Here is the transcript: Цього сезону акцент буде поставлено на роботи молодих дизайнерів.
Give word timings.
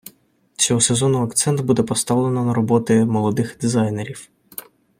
Цього 0.55 0.81
сезону 0.81 1.23
акцент 1.23 1.61
буде 1.61 1.83
поставлено 1.83 2.45
на 2.45 2.53
роботи 2.53 3.05
молодих 3.05 3.57
дизайнерів. 3.61 4.27